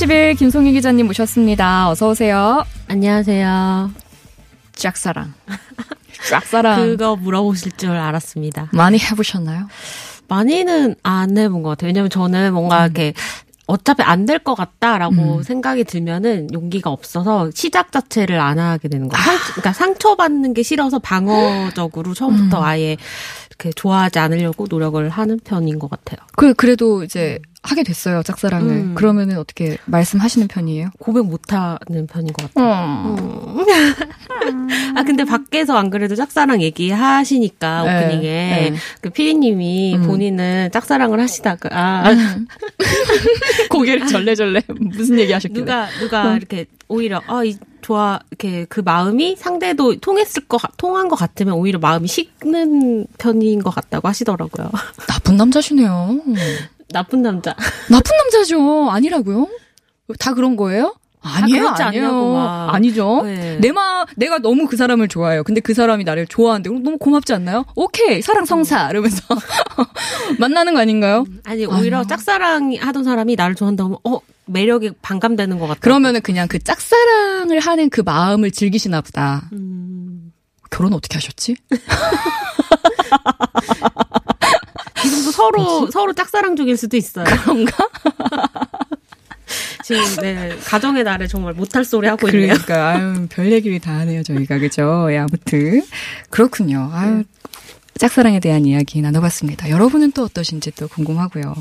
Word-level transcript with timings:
신의 0.00 0.34
20일 0.34 0.38
김송희 0.38 0.72
기자님 0.72 1.06
모셨습니다. 1.08 1.90
어서 1.90 2.08
오세요. 2.08 2.64
안녕하세요. 2.88 3.90
짝사랑. 4.72 5.34
짝사랑. 6.30 6.80
그거 6.80 7.16
물어보실 7.16 7.72
줄 7.72 7.90
알았습니다. 7.90 8.70
많이 8.72 8.98
해보셨나요? 8.98 9.68
많이는 10.28 10.94
안 11.02 11.36
해본 11.36 11.62
것 11.62 11.68
같아요. 11.68 11.88
왜냐면 11.88 12.08
저는 12.08 12.54
뭔가 12.54 12.80
음. 12.80 12.84
이렇게 12.86 13.12
어차피 13.66 14.02
안 14.02 14.24
될 14.24 14.38
것 14.38 14.54
같다라고 14.54 15.38
음. 15.38 15.42
생각이 15.42 15.84
들면은 15.84 16.48
용기가 16.52 16.88
없어서 16.90 17.50
시작 17.54 17.92
자체를 17.92 18.40
안 18.40 18.58
하게 18.58 18.88
되는 18.88 19.06
거예요. 19.06 19.22
상, 19.22 19.36
그러니까 19.52 19.72
상처받는 19.74 20.54
게 20.54 20.62
싫어서 20.62 20.98
방어적으로 20.98 22.14
처음부터 22.14 22.58
음. 22.58 22.64
아예 22.64 22.96
이렇게 23.50 23.70
좋아하지 23.74 24.18
않으려고 24.18 24.66
노력을 24.68 25.06
하는 25.10 25.38
편인 25.44 25.78
것 25.78 25.90
같아요. 25.90 26.16
그, 26.36 26.54
그래도 26.54 27.04
이제 27.04 27.38
하게 27.62 27.82
됐어요, 27.82 28.22
짝사랑을. 28.22 28.70
음. 28.70 28.94
그러면은 28.94 29.36
어떻게 29.38 29.76
말씀하시는 29.84 30.48
편이에요? 30.48 30.90
고백 30.98 31.26
못하는 31.26 32.06
편인 32.10 32.32
것 32.32 32.52
같아요. 32.54 32.66
어. 32.66 33.64
아 34.96 35.02
근데 35.04 35.24
밖에서 35.24 35.76
안 35.76 35.90
그래도 35.90 36.14
짝사랑 36.16 36.62
얘기하시니까 36.62 37.82
네, 37.82 37.98
오프닝에 38.06 38.22
네. 38.70 38.74
그 39.02 39.10
피디님이 39.10 39.96
음. 39.96 40.02
본인은 40.06 40.70
짝사랑을 40.72 41.20
하시다가 41.20 41.68
아, 41.72 42.04
고개를 43.70 44.06
절레절레 44.06 44.62
무슨 44.80 45.18
얘기 45.18 45.32
하셨길래? 45.32 45.60
누가 45.60 45.88
누가 46.00 46.36
이렇게 46.36 46.66
오히려 46.88 47.20
아 47.26 47.44
이 47.44 47.56
좋아 47.82 48.20
이렇게 48.30 48.66
그 48.68 48.80
마음이 48.80 49.36
상대도 49.36 50.00
통했을 50.00 50.44
거 50.46 50.58
같- 50.58 50.76
통한 50.76 51.08
것 51.08 51.16
같으면 51.16 51.54
오히려 51.54 51.78
마음이 51.78 52.06
식는 52.08 53.06
편인 53.18 53.62
것 53.62 53.70
같다고 53.74 54.06
하시더라고요. 54.08 54.70
나쁜 55.08 55.36
남자시네요. 55.38 56.20
나쁜 56.92 57.22
남자. 57.22 57.54
나쁜 57.90 58.16
남자죠. 58.16 58.90
아니라고요? 58.90 59.48
다 60.18 60.34
그런 60.34 60.56
거예요? 60.56 60.94
아니에요, 61.22 61.68
아니에요. 61.68 62.38
아니죠. 62.70 63.20
네. 63.24 63.58
내마 63.60 64.06
내가 64.16 64.38
너무 64.38 64.66
그 64.66 64.78
사람을 64.78 65.08
좋아해요. 65.08 65.44
근데 65.44 65.60
그 65.60 65.74
사람이 65.74 66.02
나를 66.04 66.26
좋아하는데 66.26 66.70
너무 66.70 66.96
고맙지 66.96 67.34
않나요? 67.34 67.66
오케이 67.74 68.22
사랑 68.22 68.46
성사 68.46 68.88
이러면서 68.88 69.22
만나는 70.40 70.72
거 70.72 70.80
아닌가요? 70.80 71.26
아니 71.44 71.66
오히려 71.66 71.98
아니요. 71.98 72.08
짝사랑 72.08 72.74
하던 72.80 73.04
사람이 73.04 73.36
나를 73.36 73.54
좋아한다면 73.54 73.98
어 74.02 74.18
매력에 74.46 74.92
반감되는 75.02 75.58
것 75.58 75.66
같다. 75.66 75.80
그러면은 75.80 76.22
그냥 76.22 76.48
그 76.48 76.58
짝사랑을 76.58 77.60
하는 77.60 77.90
그 77.90 78.00
마음을 78.00 78.50
즐기시나 78.50 79.02
보다. 79.02 79.50
음, 79.52 80.32
결혼 80.70 80.94
어떻게 80.94 81.18
하셨지? 81.18 81.54
서로 85.40 85.90
서로 85.90 86.12
짝사랑 86.12 86.56
중일 86.56 86.76
수도 86.76 86.96
있어요. 86.96 87.24
그런가? 87.24 87.72
지금 89.82 90.02
네 90.22 90.56
가정의 90.64 91.02
날에 91.02 91.26
정말 91.26 91.54
못할 91.54 91.84
소리 91.84 92.06
하고 92.06 92.28
있네요. 92.28 92.54
그러니까 92.54 92.88
아유 92.90 93.26
별 93.28 93.50
얘기를 93.50 93.80
다 93.80 93.92
하네요 94.00 94.22
저희가 94.22 94.58
그죠? 94.58 95.08
예, 95.10 95.18
아무튼 95.18 95.82
그렇군요. 96.30 96.90
아유 96.92 97.24
짝사랑에 97.98 98.40
대한 98.40 98.66
이야기 98.66 99.00
나눠봤습니다. 99.00 99.70
여러분은 99.70 100.12
또 100.12 100.24
어떠신지 100.24 100.70
또 100.72 100.88
궁금하고요. 100.88 101.54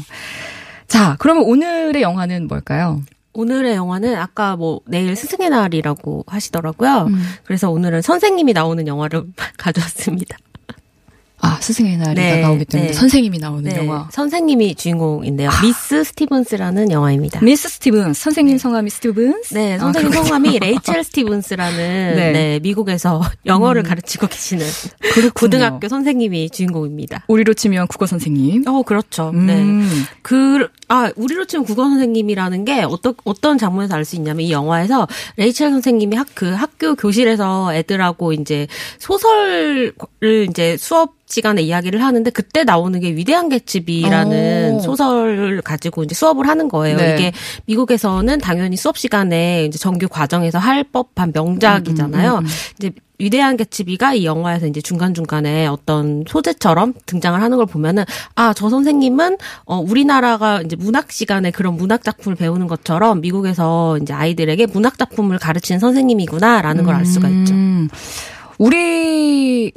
자, 0.87 1.15
그러면 1.19 1.43
오늘의 1.43 2.01
영화는 2.01 2.47
뭘까요? 2.47 3.01
오늘의 3.33 3.75
영화는 3.75 4.15
아까 4.15 4.55
뭐 4.55 4.81
내일 4.87 5.15
스승의 5.15 5.49
날이라고 5.49 6.25
하시더라고요. 6.27 7.07
음. 7.09 7.23
그래서 7.43 7.69
오늘은 7.69 8.01
선생님이 8.01 8.53
나오는 8.53 8.87
영화를 8.87 9.23
가져왔습니다. 9.57 10.37
아 11.41 11.57
스승의 11.61 11.97
날이 11.97 12.15
네, 12.15 12.41
다가오기 12.41 12.65
때문에 12.65 12.87
네. 12.89 12.93
선생님이 12.93 13.39
나오는 13.39 13.63
네, 13.69 13.77
영화. 13.77 14.07
선생님이 14.11 14.75
주인공인데요. 14.75 15.49
미스 15.61 16.03
스티븐스라는 16.03 16.91
영화입니다. 16.91 17.39
미스 17.41 17.69
스티븐스 17.69 18.21
선생님 18.21 18.57
성함이 18.57 18.89
스티븐스. 18.89 19.53
네, 19.53 19.75
아, 19.75 19.79
선생님 19.79 20.11
그렇군요. 20.11 20.27
성함이 20.27 20.59
레이첼 20.59 21.03
스티븐스라는 21.03 21.77
네. 22.15 22.31
네. 22.31 22.59
미국에서 22.59 23.21
영어를 23.45 23.83
가르치고 23.83 24.27
계시는 24.27 24.65
고등학교 25.33 25.87
선생님이 25.87 26.49
주인공입니다. 26.49 27.23
우리로 27.27 27.53
치면 27.53 27.87
국어 27.87 28.05
선생님. 28.05 28.67
어, 28.67 28.83
그렇죠. 28.83 29.31
음. 29.33 29.45
네. 29.45 30.05
그, 30.21 30.67
아, 30.91 31.11
우리로 31.15 31.45
치면 31.45 31.65
국어 31.65 31.83
선생님이라는 31.83 32.65
게 32.65 32.81
어떤, 32.81 33.13
어떤 33.23 33.57
장면에서 33.59 33.95
알 33.95 34.05
수 34.05 34.15
있냐면 34.15 34.41
이 34.41 34.51
영화에서 34.51 35.07
레이첼 35.37 35.69
선생님이 35.69 36.15
학, 36.17 36.27
그 36.33 36.49
학교 36.51 36.95
교실에서 36.95 37.75
애들하고 37.75 38.33
이제 38.33 38.65
소설을 38.97 39.93
이제 40.49 40.77
수업 40.77 41.13
시간에 41.27 41.61
이야기를 41.61 42.03
하는데 42.03 42.27
그때 42.31 42.63
나오는 42.63 42.99
게 42.99 43.09
위대한 43.11 43.49
개츠비라는 43.49 44.77
오. 44.77 44.79
소설을 44.79 45.61
가지고 45.61 46.03
이제 46.03 46.15
수업을 46.15 46.47
하는 46.47 46.67
거예요. 46.69 46.97
네. 46.97 47.13
이게 47.13 47.31
미국에서는 47.65 48.39
당연히 48.39 48.75
수업 48.75 48.97
시간에 48.97 49.65
이제 49.65 49.77
정규 49.77 50.07
과정에서 50.07 50.57
할 50.57 50.83
법한 50.83 51.33
명작이잖아요. 51.35 52.31
음, 52.33 52.37
음, 52.39 52.45
음. 52.45 52.49
이제 52.79 52.91
위대한 53.19 53.57
개츠비가 53.57 54.13
이 54.13 54.25
영화에서 54.25 54.65
이제 54.65 54.81
중간중간에 54.81 55.67
어떤 55.67 56.23
소재처럼 56.25 56.93
등장을 57.05 57.39
하는 57.39 57.57
걸 57.57 57.65
보면은 57.65 58.05
아, 58.35 58.53
저 58.53 58.69
선생님은 58.69 59.37
어 59.65 59.77
우리나라가 59.77 60.61
이제 60.61 60.77
문학 60.77 61.11
시간에 61.11 61.51
그런 61.51 61.75
문학 61.75 62.03
작품을 62.03 62.37
배우는 62.37 62.67
것처럼 62.67 63.19
미국에서 63.19 63.97
이제 64.01 64.13
아이들에게 64.13 64.67
문학 64.67 64.97
작품을 64.97 65.37
가르치는 65.37 65.79
선생님이구나라는 65.79 66.85
걸알 66.85 67.05
수가 67.05 67.27
있죠. 67.27 67.53
음. 67.53 67.89
우리 68.57 69.71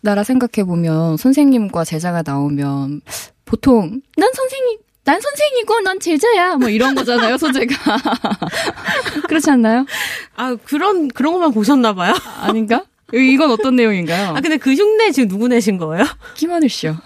나라 0.00 0.22
생각해 0.22 0.64
보면 0.64 1.16
선생님과 1.16 1.84
제자가 1.84 2.22
나오면 2.24 3.00
보통 3.44 4.00
난 4.16 4.32
선생님 4.32 4.78
난 5.04 5.20
선생이고 5.20 5.80
넌 5.80 6.00
제자야 6.00 6.56
뭐 6.56 6.68
이런 6.70 6.94
거잖아요 6.94 7.36
소재가 7.36 7.74
그렇지 9.28 9.50
않나요? 9.50 9.84
아, 10.36 10.56
그런 10.64 11.08
그런 11.08 11.32
것만 11.34 11.52
보셨나 11.52 11.92
봐요. 11.94 12.14
아닌가? 12.40 12.84
이건 13.12 13.50
어떤 13.50 13.76
내용인가요? 13.76 14.30
아, 14.30 14.40
근데 14.40 14.56
그 14.56 14.72
흉내 14.72 15.10
지금 15.12 15.28
누구 15.28 15.46
내신 15.48 15.78
거예요? 15.78 16.04
김하늘 16.34 16.68
씨요. 16.68 16.96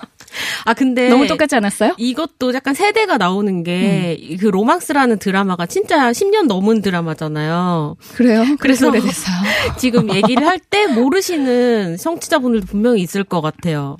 아, 0.65 0.75
근데 0.75 1.09
너무 1.09 1.27
똑같지 1.27 1.57
않았어요? 1.57 1.95
이것도 1.97 2.55
약간 2.55 2.75
세대가 2.75 3.17
나오는 3.19 3.63
게그 3.65 4.47
로망스라는 4.47 5.19
드라마가 5.19 5.67
진짜 5.67 6.11
10년 6.13 6.47
넘은 6.47 6.83
드라마잖아요. 6.83 7.97
그래요? 8.15 8.45
그래서 8.61 8.89
오래됐어요. 8.89 9.35
지금 9.79 10.15
얘기를 10.15 10.47
할 10.47 10.59
때 10.71 10.87
모르시는 10.87 11.97
청취자분들도 11.97 12.67
분명히 12.67 13.01
있을 13.03 13.25
것 13.25 13.41
같아요. 13.41 13.97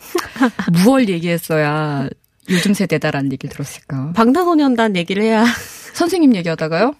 무얼 0.84 1.08
얘기했어야 1.08 2.08
요즘 2.48 2.74
세대다라는 2.74 3.32
얘기를 3.32 3.52
들었을까? 3.52 4.12
방탄소년단 4.14 4.96
얘기를 4.96 5.22
해야 5.22 5.44
선생님 5.94 6.34
얘기하다가요? 6.36 6.94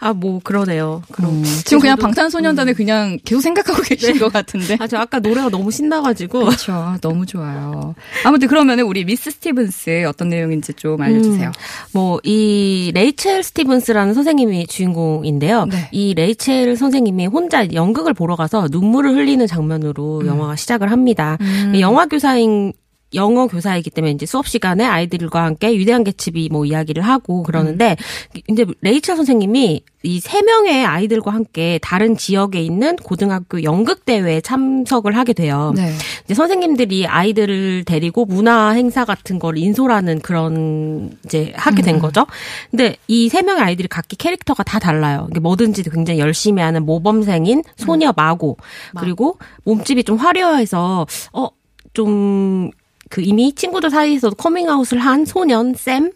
아 0.00 0.12
뭐 0.16 0.40
그러네요. 0.42 1.02
그럼 1.12 1.30
음, 1.32 1.44
지금 1.64 1.78
그냥 1.80 1.96
방탄소년단을 1.98 2.74
그냥 2.74 3.18
계속 3.24 3.40
생각하고 3.42 3.82
계신 3.82 4.18
것 4.18 4.32
같은데. 4.32 4.76
아 4.80 4.86
저 4.86 4.96
아까 4.98 5.18
노래가 5.18 5.48
너무 5.50 5.70
신나가지고 5.70 6.40
그렇죠. 6.40 6.96
너무 7.00 7.26
좋아요. 7.26 7.94
아무튼 8.24 8.48
그러면은 8.48 8.84
우리 8.84 9.04
미스 9.04 9.30
스티븐스 9.30 10.04
어떤 10.06 10.28
내용인지 10.28 10.74
좀 10.74 11.00
알려주세요. 11.02 11.50
뭐이 11.92 12.92
레이첼 12.94 13.42
스티븐스라는 13.42 14.14
선생님이 14.14 14.66
주인공인데요. 14.68 15.66
네. 15.66 15.88
이 15.92 16.14
레이첼 16.14 16.76
선생님이 16.76 17.26
혼자 17.26 17.70
연극을 17.72 18.14
보러 18.14 18.36
가서 18.36 18.68
눈물을 18.70 19.14
흘리는 19.14 19.46
장면으로 19.46 20.20
음. 20.20 20.26
영화가 20.26 20.56
시작을 20.56 20.90
합니다. 20.90 21.36
영화 21.80 22.06
교사인 22.06 22.72
영어 23.16 23.46
교사이기 23.48 23.90
때문에 23.90 24.12
이제 24.12 24.26
수업 24.26 24.46
시간에 24.46 24.84
아이들과 24.84 25.44
함께 25.44 25.76
위대한 25.76 26.04
개츠비 26.04 26.48
뭐 26.52 26.64
이야기를 26.64 27.02
하고 27.02 27.42
그러는데 27.42 27.96
음. 28.36 28.40
이제 28.48 28.64
레이첼 28.82 29.16
선생님이 29.16 29.82
이 30.02 30.20
세 30.20 30.40
명의 30.42 30.84
아이들과 30.84 31.32
함께 31.32 31.80
다른 31.82 32.16
지역에 32.16 32.60
있는 32.60 32.94
고등학교 32.96 33.62
연극 33.64 34.04
대회에 34.04 34.40
참석을 34.40 35.16
하게 35.16 35.32
돼요. 35.32 35.72
네. 35.74 35.92
이제 36.24 36.34
선생님들이 36.34 37.08
아이들을 37.08 37.82
데리고 37.84 38.24
문화 38.24 38.70
행사 38.70 39.04
같은 39.04 39.40
걸 39.40 39.58
인솔하는 39.58 40.20
그런 40.20 41.10
이제 41.24 41.52
하게 41.56 41.82
된 41.82 41.98
거죠. 41.98 42.24
근데 42.70 42.96
이 43.08 43.28
세 43.28 43.42
명의 43.42 43.62
아이들이 43.64 43.88
각기 43.88 44.14
캐릭터가 44.14 44.62
다 44.62 44.78
달라요. 44.78 45.28
뭐든지 45.40 45.82
굉장히 45.90 46.20
열심히 46.20 46.62
하는 46.62 46.86
모범생인 46.86 47.64
소녀 47.76 48.12
마고 48.14 48.56
그리고 48.96 49.38
몸짓이 49.64 50.04
좀 50.04 50.16
화려해서 50.18 51.06
어 51.32 51.87
좀 51.87 52.70
그 53.10 53.22
이미 53.22 53.52
친구들 53.54 53.90
사이에서도 53.90 54.34
커밍아웃을 54.36 54.98
한 54.98 55.24
소년 55.24 55.74
샘 55.74 56.12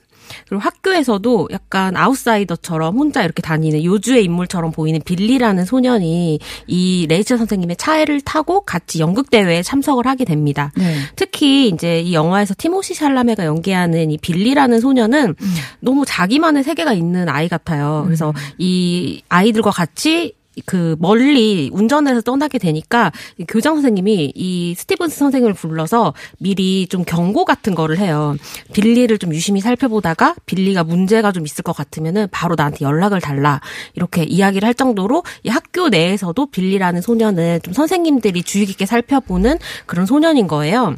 그리고 0.48 0.62
학교에서도 0.62 1.48
약간 1.52 1.96
아웃사이더처럼 1.96 2.96
혼자 2.96 3.22
이렇게 3.22 3.42
다니는 3.42 3.84
요주의 3.84 4.24
인물처럼 4.24 4.72
보이는 4.72 5.00
빌리라는 5.04 5.64
소년이 5.64 6.38
이 6.66 7.06
레이첼 7.08 7.38
선생님의 7.38 7.76
차를 7.76 8.20
타고 8.20 8.62
같이 8.62 9.00
연극 9.00 9.30
대회에 9.30 9.62
참석을 9.62 10.06
하게 10.06 10.24
됩니다. 10.24 10.72
네. 10.76 10.96
특히 11.16 11.68
이제 11.68 12.00
이 12.00 12.14
영화에서 12.14 12.54
티모시 12.56 12.94
샬라메가 12.94 13.44
연기하는 13.44 14.10
이 14.10 14.18
빌리라는 14.18 14.80
소년은 14.80 15.34
음. 15.40 15.54
너무 15.80 16.04
자기만의 16.06 16.64
세계가 16.64 16.92
있는 16.92 17.28
아이 17.28 17.48
같아요. 17.48 18.02
그래서 18.04 18.32
이 18.58 19.22
아이들과 19.28 19.70
같이 19.70 20.34
그 20.64 20.96
멀리 20.98 21.70
운전해서 21.72 22.20
떠나게 22.22 22.58
되니까 22.58 23.12
이 23.38 23.44
교장 23.46 23.74
선생님이 23.74 24.32
이 24.34 24.74
스티븐스 24.76 25.16
선생님을 25.16 25.54
불러서 25.54 26.14
미리 26.38 26.86
좀 26.86 27.04
경고 27.04 27.44
같은 27.44 27.74
거를 27.74 27.98
해요. 27.98 28.36
빌리를 28.72 29.16
좀 29.18 29.34
유심히 29.34 29.60
살펴보다가 29.60 30.34
빌리가 30.46 30.84
문제가 30.84 31.32
좀 31.32 31.44
있을 31.46 31.62
것 31.62 31.72
같으면은 31.74 32.28
바로 32.30 32.54
나한테 32.56 32.84
연락을 32.84 33.20
달라 33.20 33.60
이렇게 33.94 34.24
이야기를 34.24 34.66
할 34.66 34.74
정도로 34.74 35.22
이 35.44 35.48
학교 35.48 35.88
내에서도 35.88 36.46
빌리라는 36.46 37.00
소년은 37.02 37.60
좀 37.62 37.72
선생님들이 37.74 38.42
주의 38.42 38.66
깊게 38.66 38.86
살펴보는 38.86 39.58
그런 39.86 40.06
소년인 40.06 40.46
거예요. 40.46 40.96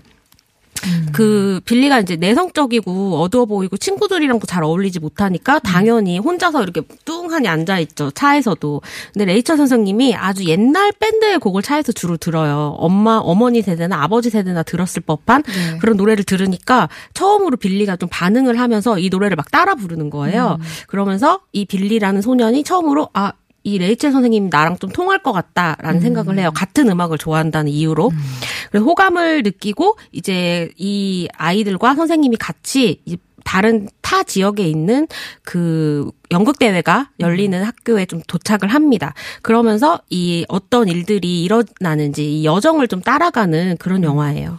그 1.13 1.61
빌리가 1.65 2.01
이제 2.01 2.17
내성적이고 2.17 3.21
어두워 3.21 3.47
보이고 3.47 3.77
친구들이랑도 3.77 4.47
잘 4.47 4.65
어울리지 4.65 5.01
못하니까 5.01 5.59
당연히 5.59 6.19
혼자서 6.19 6.63
이렇게 6.63 6.83
뚱하니 7.05 7.49
앉아 7.49 7.79
있죠 7.81 8.11
차에서도. 8.11 8.81
근데 9.13 9.25
레이첼 9.27 9.57
선생님이 9.57 10.15
아주 10.15 10.45
옛날 10.47 10.93
밴드의 10.93 11.39
곡을 11.39 11.63
차에서 11.63 11.93
주로 11.93 12.17
들어요. 12.17 12.75
엄마 12.79 13.17
어머니 13.17 13.63
세대나 13.63 14.03
아버지 14.03 14.31
세대나 14.31 14.63
들었을 14.63 15.03
법한 15.03 15.43
네. 15.43 15.79
그런 15.79 15.97
노래를 15.97 16.25
들으니까 16.25 16.89
처음으로 17.15 17.57
빌리가 17.57 17.97
좀 17.97 18.09
반응을 18.11 18.59
하면서 18.59 18.99
이 18.99 19.09
노래를 19.09 19.37
막 19.37 19.51
따라 19.51 19.75
부르는 19.75 20.11
거예요. 20.11 20.59
그러면서 20.87 21.41
이 21.53 21.65
빌리라는 21.65 22.23
소년이 22.23 22.65
처음으로 22.65 23.09
아 23.13 23.33
이 23.65 23.79
레이첼 23.79 24.13
선생님이 24.13 24.49
나랑 24.51 24.79
좀 24.79 24.91
통할 24.91 25.23
것 25.23 25.33
같다라는 25.33 26.01
생각을 26.01 26.39
해요. 26.39 26.51
같은 26.55 26.89
음악을 26.89 27.19
좋아한다는 27.19 27.71
이유로. 27.71 28.11
그래서 28.71 28.85
호감을 28.85 29.43
느끼고 29.43 29.97
이제 30.11 30.71
이 30.77 31.29
아이들과 31.37 31.95
선생님이 31.95 32.37
같이 32.37 33.01
다른 33.45 33.89
타 34.01 34.23
지역에 34.23 34.69
있는 34.69 35.07
그 35.43 36.11
연극 36.31 36.59
대회가 36.59 37.11
열리는 37.21 37.63
학교에 37.63 38.07
좀 38.07 38.23
도착을 38.27 38.69
합니다. 38.69 39.15
그러면서 39.43 40.01
이 40.11 40.45
어떤 40.49 40.89
일들이 40.89 41.43
일어나는지 41.43 42.41
이 42.41 42.45
여정을 42.45 42.89
좀 42.89 43.01
따라가는 43.01 43.77
그런 43.79 44.05
영화예요. 44.05 44.59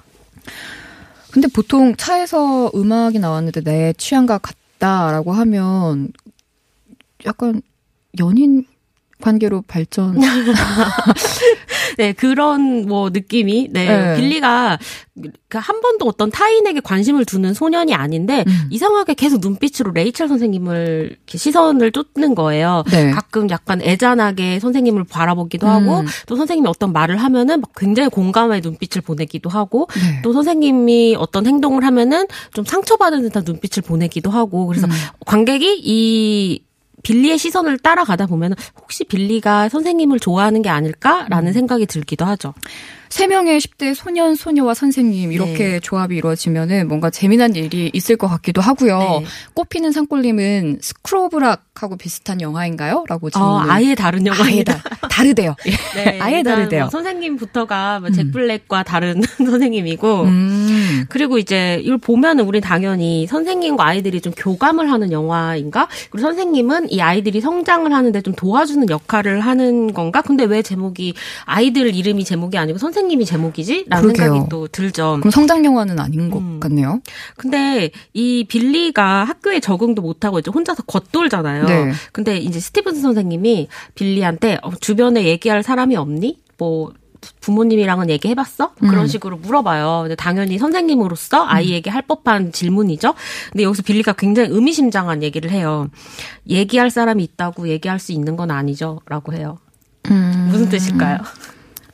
근데 1.31 1.47
보통 1.47 1.95
차에서 1.95 2.71
음악이 2.75 3.19
나왔는데 3.19 3.61
내 3.61 3.93
취향과 3.93 4.39
같다라고 4.39 5.31
하면 5.33 6.11
약간 7.25 7.61
연인 8.19 8.65
관계로 9.23 9.63
발전. 9.65 10.19
네, 11.97 12.11
그런 12.11 12.85
뭐 12.87 13.09
느낌이 13.09 13.69
네, 13.71 13.85
네. 13.85 14.17
빌리가 14.17 14.77
그한 15.47 15.79
번도 15.79 16.05
어떤 16.05 16.29
타인에게 16.29 16.81
관심을 16.81 17.23
두는 17.23 17.53
소년이 17.53 17.93
아닌데 17.93 18.43
음. 18.45 18.67
이상하게 18.69 19.13
계속 19.13 19.39
눈빛으로 19.39 19.91
레이첼 19.91 20.27
선생님을 20.27 21.15
시선을 21.25 21.93
쫓는 21.93 22.35
거예요. 22.35 22.83
네. 22.91 23.11
가끔 23.11 23.49
약간 23.49 23.81
애잔하게 23.81 24.59
선생님을 24.59 25.05
바라보기도 25.05 25.67
하고 25.67 25.99
음. 25.99 26.05
또 26.27 26.35
선생님이 26.35 26.67
어떤 26.67 26.91
말을 26.91 27.15
하면은 27.15 27.61
막 27.61 27.69
굉장히 27.77 28.09
공감의 28.09 28.59
눈빛을 28.61 29.01
보내기도 29.03 29.49
하고 29.49 29.87
네. 29.95 30.21
또 30.21 30.33
선생님이 30.33 31.15
어떤 31.17 31.45
행동을 31.45 31.85
하면은 31.85 32.27
좀 32.53 32.65
상처받은 32.65 33.21
듯한 33.21 33.43
눈빛을 33.45 33.83
보내기도 33.83 34.31
하고 34.31 34.67
그래서 34.67 34.87
음. 34.87 34.91
관객이 35.25 35.79
이 35.81 36.61
빌리의 37.03 37.37
시선을 37.37 37.77
따라가다 37.79 38.25
보면 38.27 38.55
혹시 38.81 39.03
빌리가 39.03 39.69
선생님을 39.69 40.19
좋아하는 40.19 40.61
게 40.61 40.69
아닐까라는 40.69 41.49
음. 41.49 41.53
생각이 41.53 41.85
들기도 41.85 42.25
하죠. 42.25 42.53
세 43.13 43.27
명의 43.27 43.59
10대 43.59 43.93
소년, 43.93 44.33
소녀와 44.33 44.73
선생님 44.73 45.31
이렇게 45.31 45.73
네. 45.73 45.79
조합이 45.79 46.17
이루어지면은 46.17 46.87
뭔가 46.87 47.11
재미난 47.11 47.55
일이 47.55 47.91
있을 47.93 48.15
것 48.17 48.27
같기도 48.27 48.59
하고요. 48.59 48.97
네. 48.97 49.25
꽃피는 49.53 49.91
산골님은 49.91 50.79
스크로브락하고 50.81 51.95
비슷한 51.97 52.41
영화인가요? 52.41 53.03
라고 53.07 53.29
질문. 53.29 53.47
어, 53.47 53.59
아예 53.67 53.93
다른 53.93 54.21
아예 54.21 54.25
영화입니다. 54.35 54.77
다, 54.81 55.07
다르대요. 55.09 55.55
네, 55.93 56.19
아예 56.19 56.37
일단 56.37 56.55
다르대요. 56.55 56.81
뭐 56.85 56.89
선생님부터가 56.89 57.99
뭐 57.99 58.09
잭 58.09 58.31
블랙과 58.31 58.81
다른 58.81 59.21
선생님이고 59.37 60.21
음. 60.23 61.05
그리고 61.09 61.37
이제 61.37 61.79
이걸 61.83 61.99
보면은 61.99 62.45
우리 62.45 62.61
당연히 62.61 63.27
선생님과 63.27 63.85
아이들이 63.85 64.21
좀 64.21 64.33
교감을 64.35 64.91
하는 64.91 65.11
영화인가? 65.11 65.87
그리고 66.09 66.25
선생님은 66.25 66.91
이 66.91 66.99
아이들이 66.99 67.41
성장을 67.41 67.93
하는데 67.93 68.21
좀 68.21 68.33
도와주는 68.33 68.89
역할을 68.89 69.39
하는 69.41 69.93
건가? 69.93 70.23
근데 70.23 70.45
왜 70.45 70.63
제목이 70.63 71.13
아이들 71.45 71.93
이름이 71.93 72.23
제목이 72.23 72.57
아니고 72.57 72.79
선생 72.79 73.02
님이 73.07 73.25
제목이지? 73.25 73.85
라는 73.87 74.09
그러게요. 74.13 74.25
생각이 74.25 74.49
또 74.49 74.67
들죠. 74.67 75.17
그럼 75.19 75.31
성장 75.31 75.63
영화는 75.65 75.99
아닌 75.99 76.29
것 76.29 76.39
음. 76.39 76.59
같네요. 76.59 77.01
근데 77.37 77.91
이 78.13 78.45
빌리가 78.47 79.23
학교에 79.23 79.59
적응도 79.59 80.01
못 80.01 80.25
하고 80.25 80.39
이제 80.39 80.51
혼자서 80.51 80.83
겉돌잖아요. 80.83 81.65
네. 81.65 81.91
근데 82.11 82.37
이제 82.37 82.59
스티븐스 82.59 83.01
선생님이 83.01 83.67
빌리한테 83.95 84.57
어, 84.61 84.71
주변에 84.79 85.25
얘기할 85.25 85.63
사람이 85.63 85.95
없니? 85.95 86.39
뭐 86.57 86.91
부모님이랑은 87.39 88.09
얘기해봤어? 88.09 88.73
그런 88.75 88.99
음. 89.01 89.07
식으로 89.07 89.37
물어봐요. 89.37 89.99
근데 90.03 90.15
당연히 90.15 90.57
선생님으로서 90.57 91.45
아이에게 91.45 91.89
할 91.89 92.01
법한 92.01 92.51
질문이죠. 92.51 93.13
근데 93.51 93.63
여기서 93.63 93.83
빌리가 93.83 94.13
굉장히 94.13 94.49
의미심장한 94.49 95.23
얘기를 95.23 95.49
해요. 95.51 95.87
얘기할 96.49 96.89
사람이 96.89 97.23
있다고 97.23 97.69
얘기할 97.69 97.99
수 97.99 98.11
있는 98.11 98.35
건 98.35 98.51
아니죠.라고 98.51 99.33
해요. 99.33 99.57
음. 100.11 100.49
무슨 100.51 100.67
뜻일까요? 100.69 101.19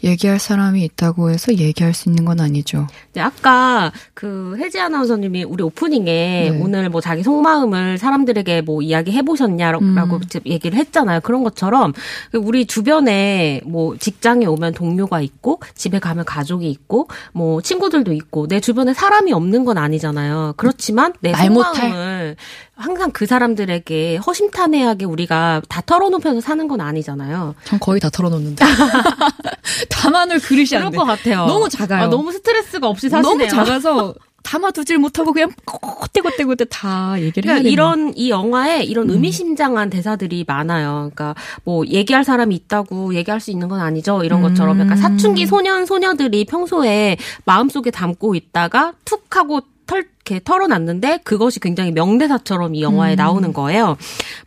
얘기할 0.04 0.40
사람이 0.40 0.84
있다고 0.84 1.30
해서 1.30 1.54
얘기할 1.54 1.94
수 1.94 2.10
있는 2.10 2.26
건 2.26 2.40
아니죠. 2.40 2.88
네, 3.14 3.22
아까 3.22 3.92
그 4.14 4.56
혜지 4.58 4.80
아나운서님이 4.80 5.44
우리 5.44 5.64
오프닝에 5.64 6.50
네. 6.52 6.60
오늘 6.62 6.90
뭐 6.90 7.02
자기 7.02 7.24
속마음을 7.24 7.98
사람들에게 7.98 8.62
뭐 8.62 8.82
이야기 8.82 9.12
해보셨냐라고 9.12 9.84
음. 9.84 10.20
얘기를 10.46 10.78
했잖아요. 10.78 11.22
그런 11.22 11.44
것처럼 11.44 11.94
우리 12.34 12.66
주변에 12.66 13.62
뭐 13.66 13.98
직장에 13.98 14.46
오면 14.46 14.74
동료가 14.74 15.22
있고 15.22 15.60
집에 15.76 16.00
가면 16.00 16.26
가족이 16.26 16.70
있고 16.70 17.08
뭐 17.34 17.62
친구들도 17.62 18.14
있고 18.14 18.48
내 18.48 18.60
주변에 18.60 18.94
사람이 18.94 19.34
없는 19.34 19.66
건 19.66 19.78
아니잖아요. 19.78 20.54
그렇지만 20.58 21.14
내말 21.22 21.50
못할? 21.50 21.74
속마음을 21.76 22.36
항상 22.80 23.12
그 23.12 23.26
사람들에게 23.26 24.18
허심탄회하게 24.18 25.06
우리가 25.06 25.62
다 25.68 25.82
털어놓으면서 25.86 26.40
사는 26.42 26.68
건 26.68 26.80
아니잖아요. 26.82 27.56
전 27.66 27.80
거의 27.80 28.00
다 28.00 28.10
털어놓는데. 28.10 28.66
담아놓을 29.90 30.40
그릇이 30.40 30.66
그럴 30.70 30.86
안 30.86 30.92
돼. 30.92 30.98
것 30.98 31.04
같아요. 31.06 31.46
너무 31.46 31.68
작아요. 31.70 32.04
아, 32.04 32.08
너무 32.08 32.32
스트레스가 32.32 32.88
없이 32.88 33.10
사시네요. 33.10 33.38
너무 33.38 33.48
작아서 33.50 34.16
담아두질 34.44 34.98
못하고 34.98 35.34
그냥 35.34 35.52
꼬떼꼬떼꼬떼 35.66 36.66
다 36.66 37.16
얘기를 37.20 37.50
해야 37.50 37.60
그러니까 37.60 37.64
되는 37.64 37.72
이런 37.72 38.14
이 38.16 38.30
영화에 38.30 38.84
이런 38.84 39.10
의미심장한 39.10 39.90
대사들이 39.90 40.46
많아요. 40.48 41.12
그러니까 41.14 41.36
뭐 41.66 41.86
얘기할 41.86 42.24
사람이 42.24 42.56
있다고 42.56 43.14
얘기할 43.16 43.42
수 43.42 43.52
있는 43.52 43.68
건 43.68 43.82
아니죠. 43.82 44.24
이런 44.24 44.42
것처럼 44.42 44.80
약간 44.80 44.98
사춘기 44.98 45.46
소년 45.46 45.86
소녀들이 45.86 46.46
평소에 46.46 47.18
마음속에 47.46 47.92
담고 47.92 48.36
있다가 48.36 48.94
툭 49.06 49.36
하고 49.36 49.62
털 49.90 50.06
이렇게 50.30 50.44
털어놨는데 50.44 51.22
그것이 51.24 51.60
굉장히 51.60 51.92
명대사처럼 51.92 52.76
이 52.76 52.84
영화에 52.84 53.16
나오는 53.16 53.52
거예요. 53.52 53.98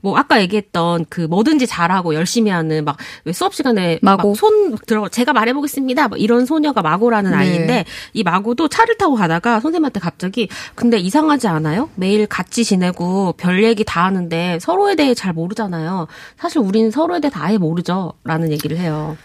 뭐 0.00 0.16
아까 0.16 0.40
얘기했던 0.40 1.06
그 1.08 1.22
뭐든지 1.22 1.66
잘하고 1.66 2.14
열심히 2.14 2.50
하는 2.52 2.84
막 2.84 2.96
왜 3.24 3.32
수업 3.32 3.54
시간에. 3.54 3.98
막손 4.02 4.78
들어 4.86 5.08
제가 5.08 5.32
말해보겠습니다. 5.32 6.08
막 6.08 6.20
이런 6.20 6.46
소녀가 6.46 6.82
마고라는 6.82 7.30
네. 7.32 7.36
아이인데 7.36 7.84
이 8.12 8.22
마고도 8.22 8.68
차를 8.68 8.96
타고 8.96 9.14
가다가 9.14 9.60
선생님한테 9.60 10.00
갑자기 10.00 10.48
근데 10.74 10.98
이상하지 10.98 11.48
않아요? 11.48 11.88
매일 11.96 12.26
같이 12.26 12.64
지내고 12.64 13.34
별 13.36 13.64
얘기 13.64 13.84
다 13.84 14.04
하는데 14.04 14.58
서로에 14.60 14.94
대해 14.94 15.14
잘 15.14 15.32
모르잖아요. 15.32 16.06
사실 16.38 16.58
우리는 16.58 16.90
서로에 16.90 17.20
대해 17.20 17.30
다 17.30 17.44
아예 17.44 17.58
모르죠. 17.58 18.12
라는 18.24 18.50
얘기를 18.52 18.76
해요. 18.78 19.16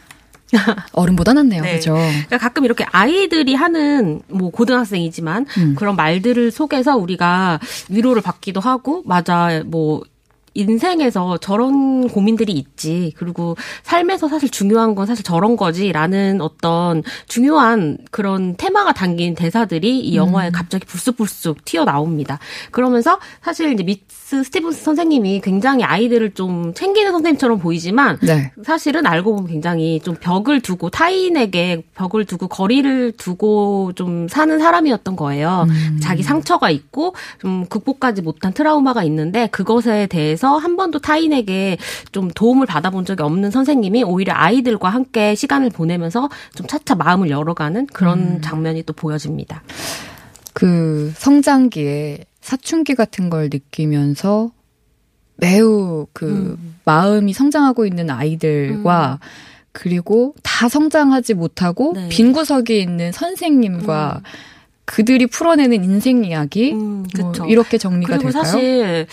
어른보다 0.93 1.33
낫네요. 1.33 1.61
네. 1.63 1.75
그죠? 1.75 1.93
그러니까 1.93 2.37
가끔 2.37 2.65
이렇게 2.65 2.85
아이들이 2.91 3.53
하는 3.55 4.21
뭐 4.27 4.49
고등학생이지만 4.49 5.45
음. 5.57 5.75
그런 5.75 5.95
말들을 5.95 6.51
속에서 6.51 6.95
우리가 6.95 7.59
위로를 7.89 8.21
받기도 8.21 8.59
하고 8.59 9.03
맞아 9.05 9.61
뭐 9.65 10.03
인생에서 10.57 11.37
저런 11.37 12.07
고민들이 12.07 12.53
있지. 12.53 13.13
그리고 13.17 13.55
삶에서 13.83 14.27
사실 14.27 14.49
중요한 14.49 14.95
건 14.95 15.05
사실 15.05 15.23
저런 15.23 15.55
거지라는 15.55 16.41
어떤 16.41 17.03
중요한 17.27 17.97
그런 18.11 18.55
테마가 18.57 18.93
담긴 18.93 19.35
대사들이 19.35 19.99
이 19.99 20.15
영화에 20.15 20.49
음. 20.49 20.51
갑자기 20.51 20.85
불쑥불쑥 20.85 21.63
튀어나옵니다. 21.63 22.39
그러면서 22.71 23.19
사실 23.41 23.71
이제 23.71 23.83
미스 23.83 24.43
스티븐스 24.43 24.83
선생님이 24.83 25.41
굉장히 25.41 25.83
아이들을 25.83 26.33
좀 26.33 26.73
챙기는 26.73 27.11
선생님처럼 27.11 27.59
보이지만 27.59 28.17
네. 28.21 28.51
사실은 28.63 29.05
알고 29.05 29.35
보면 29.35 29.47
굉장히 29.47 29.99
좀 29.99 30.15
벽을 30.15 30.61
두고 30.61 30.89
타인에게 30.89 31.83
벽을 31.95 32.25
두고 32.25 32.47
거리를 32.47 33.13
두고 33.13 33.93
좀 33.95 34.27
사는 34.27 34.57
사람이었던 34.57 35.15
거예요. 35.15 35.67
음. 35.69 35.99
자기 36.01 36.23
상처가 36.23 36.69
있고 36.69 37.13
좀 37.39 37.65
극복하지 37.67 38.21
못한 38.21 38.53
트라우마가 38.53 39.03
있는데 39.03 39.47
그것에 39.47 40.07
대해서 40.07 40.46
한 40.55 40.77
번도 40.77 40.99
타인에게 40.99 41.77
좀 42.11 42.29
도움을 42.31 42.65
받아본 42.65 43.03
적이 43.05 43.23
없는 43.23 43.51
선생님이 43.51 44.03
오히려 44.03 44.33
아이들과 44.33 44.89
함께 44.89 45.35
시간을 45.35 45.69
보내면서 45.71 46.29
좀 46.55 46.65
차차 46.67 46.95
마음을 46.95 47.29
열어가는 47.29 47.87
그런 47.87 48.19
음. 48.19 48.41
장면이 48.41 48.83
또 48.83 48.93
보여집니다. 48.93 49.63
그 50.53 51.11
성장기에 51.17 52.25
사춘기 52.41 52.95
같은 52.95 53.29
걸 53.29 53.49
느끼면서 53.51 54.51
매우 55.35 56.07
그 56.13 56.57
음. 56.59 56.75
마음이 56.85 57.33
성장하고 57.33 57.85
있는 57.85 58.09
아이들과 58.09 59.19
음. 59.21 59.27
그리고 59.71 60.33
다 60.41 60.67
성장하지 60.67 61.35
못하고 61.35 61.93
네. 61.93 62.09
빈 62.09 62.31
구석에 62.31 62.79
있는 62.79 63.11
선생님과 63.11 64.21
음. 64.23 64.23
그들이 64.85 65.27
풀어내는 65.27 65.83
인생 65.83 66.23
이야기 66.23 66.71
음, 66.71 67.05
뭐 67.19 67.33
이렇게 67.47 67.77
정리가 67.77 68.17
그리고 68.17 68.31
될까요? 68.31 68.43
사실 68.43 69.07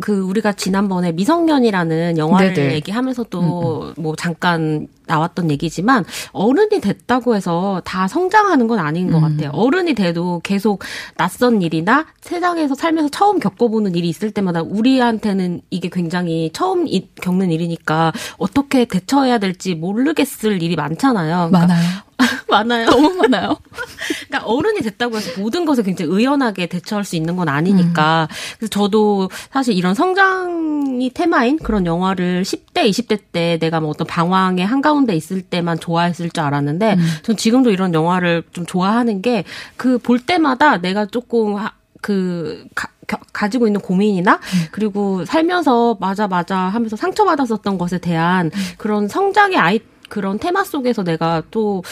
그 0.00 0.20
우리가 0.20 0.52
지난번에 0.52 1.12
미성년이라는 1.12 2.18
영화를 2.18 2.54
네네. 2.54 2.74
얘기하면서도 2.74 3.40
음, 3.40 3.94
음. 3.98 4.02
뭐 4.02 4.16
잠깐 4.16 4.88
나왔던 5.10 5.50
얘기지만 5.50 6.04
어른이 6.32 6.80
됐다고 6.80 7.34
해서 7.34 7.82
다 7.84 8.06
성장하는 8.08 8.68
건 8.68 8.78
아닌 8.78 9.10
것 9.10 9.18
음. 9.18 9.22
같아요. 9.22 9.50
어른이 9.52 9.94
돼도 9.94 10.40
계속 10.44 10.82
낯선 11.16 11.62
일이나 11.62 12.06
세상에서 12.20 12.74
살면서 12.74 13.10
처음 13.10 13.40
겪어보는 13.40 13.94
일이 13.96 14.08
있을 14.08 14.30
때마다 14.30 14.62
우리한테는 14.62 15.62
이게 15.70 15.88
굉장히 15.90 16.50
처음 16.52 16.86
겪는 17.20 17.50
일이니까 17.50 18.12
어떻게 18.38 18.84
대처해야 18.84 19.38
될지 19.38 19.74
모르겠을 19.74 20.62
일이 20.62 20.76
많잖아요. 20.76 21.50
그러니까 21.50 21.58
많아요. 21.58 22.10
많아요. 22.48 22.86
너무 22.86 23.14
많아요. 23.14 23.56
그러니까 24.28 24.48
어른이 24.50 24.80
됐다고 24.80 25.16
해서 25.16 25.40
모든 25.40 25.64
것을 25.64 25.84
굉장히 25.84 26.12
의연하게 26.12 26.66
대처할 26.66 27.04
수 27.04 27.16
있는 27.16 27.36
건 27.36 27.48
아니니까. 27.48 28.28
음. 28.30 28.34
그래서 28.58 28.70
저도 28.70 29.30
사실 29.50 29.74
이런 29.74 29.94
성장이 29.94 31.10
테마인 31.10 31.58
그런 31.58 31.86
영화를 31.86 32.42
10대, 32.42 32.88
20대 32.88 33.20
때 33.32 33.58
내가 33.60 33.80
뭐 33.80 33.90
어떤 33.90 34.06
방황의 34.06 34.66
한가운데 34.66 34.99
있을 35.14 35.42
때만 35.42 35.80
좋아했을 35.80 36.30
줄 36.30 36.42
알았는데, 36.44 36.94
음. 36.94 37.00
전 37.22 37.36
지금도 37.36 37.70
이런 37.70 37.94
영화를 37.94 38.42
좀 38.52 38.66
좋아하는 38.66 39.22
게 39.22 39.44
그 39.76 39.98
볼 39.98 40.18
때마다 40.20 40.78
내가 40.78 41.06
조금 41.06 41.56
그 42.00 42.66
가, 42.74 42.88
가지고 43.32 43.66
있는 43.66 43.80
고민이나 43.80 44.34
음. 44.34 44.66
그리고 44.72 45.24
살면서 45.24 45.96
맞아 46.00 46.28
맞아 46.28 46.56
하면서 46.56 46.96
상처받았었던 46.96 47.76
것에 47.78 47.98
대한 47.98 48.46
음. 48.46 48.50
그런 48.78 49.08
성장의 49.08 49.56
아이 49.58 49.80
그런 50.08 50.38
테마 50.38 50.64
속에서 50.64 51.02
내가 51.04 51.42
또 51.50 51.82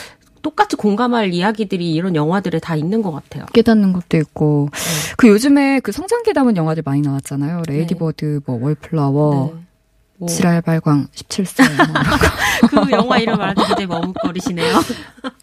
똑같이 0.43 0.77
공감할 0.77 1.35
이야기들이 1.35 1.93
이런 1.93 2.15
영화들에 2.15 2.61
다 2.61 2.77
있는 2.77 3.03
것 3.03 3.11
같아요. 3.13 3.45
깨닫는 3.53 3.93
것도 3.93 4.17
있고 4.19 4.69
네. 4.73 5.15
그 5.17 5.29
요즘에 5.29 5.81
그 5.81 5.91
성장기 5.93 6.33
담은 6.33 6.57
영화들 6.57 6.83
많이 6.87 7.01
나왔잖아요. 7.03 7.63
Lady 7.69 7.94
Bird, 7.94 8.25
네. 8.25 8.41
뭐 8.47 8.59
Wallflower, 8.63 9.53
네. 9.55 9.61
뭐. 10.19 10.29
지랄 10.29 10.61
발광 10.63 11.07
17세. 11.15 11.63
뭐 12.75 12.83
그 12.85 12.91
영화 12.91 13.19
이름 13.19 13.39
말하기 13.39 13.61
굉장히 13.61 13.87
머뭇거리시네요. 13.87 14.81